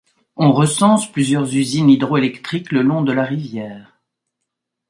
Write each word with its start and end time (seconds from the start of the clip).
On 0.35 0.51
recense 0.51 1.11
plusieurs 1.11 1.55
usines 1.55 1.87
hydroélectriques 1.91 2.71
le 2.71 2.81
long 2.81 3.03
de 3.03 3.11
la 3.13 3.23
rivière. 3.23 3.99